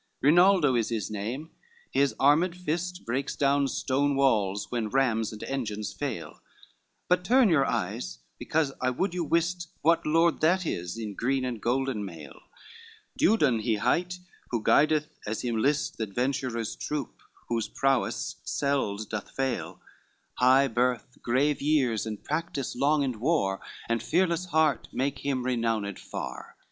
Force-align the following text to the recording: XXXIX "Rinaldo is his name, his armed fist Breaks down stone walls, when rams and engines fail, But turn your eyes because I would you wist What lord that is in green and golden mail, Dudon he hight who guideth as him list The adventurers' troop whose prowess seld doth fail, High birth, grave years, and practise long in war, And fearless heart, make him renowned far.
XXXIX 0.01 0.21
"Rinaldo 0.29 0.75
is 0.77 0.89
his 0.89 1.11
name, 1.11 1.51
his 1.91 2.15
armed 2.19 2.57
fist 2.57 3.05
Breaks 3.05 3.35
down 3.35 3.67
stone 3.67 4.15
walls, 4.15 4.71
when 4.71 4.89
rams 4.89 5.31
and 5.31 5.43
engines 5.43 5.93
fail, 5.93 6.41
But 7.07 7.23
turn 7.23 7.49
your 7.49 7.67
eyes 7.69 8.17
because 8.39 8.73
I 8.81 8.89
would 8.89 9.13
you 9.13 9.23
wist 9.23 9.67
What 9.83 10.03
lord 10.03 10.41
that 10.41 10.65
is 10.65 10.97
in 10.97 11.13
green 11.13 11.45
and 11.45 11.61
golden 11.61 12.03
mail, 12.03 12.41
Dudon 13.15 13.59
he 13.59 13.75
hight 13.75 14.17
who 14.49 14.63
guideth 14.63 15.11
as 15.27 15.43
him 15.43 15.57
list 15.57 15.97
The 15.97 16.05
adventurers' 16.05 16.75
troop 16.75 17.21
whose 17.47 17.67
prowess 17.67 18.37
seld 18.43 19.07
doth 19.07 19.29
fail, 19.29 19.81
High 20.39 20.67
birth, 20.67 21.19
grave 21.21 21.61
years, 21.61 22.07
and 22.07 22.23
practise 22.23 22.75
long 22.75 23.03
in 23.03 23.19
war, 23.19 23.61
And 23.87 24.01
fearless 24.01 24.47
heart, 24.47 24.87
make 24.91 25.19
him 25.19 25.43
renowned 25.43 25.99
far. 25.99 26.57